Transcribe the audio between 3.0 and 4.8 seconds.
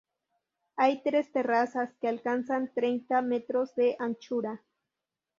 metros de anchura.